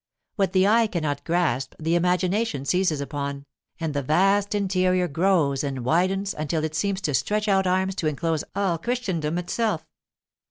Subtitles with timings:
[0.35, 3.45] What the eye cannot grasp the imagination seizes upon,
[3.79, 8.07] and the vast interior grows and widens until it seems to stretch out arms to
[8.07, 9.85] inclose all Christendom itself.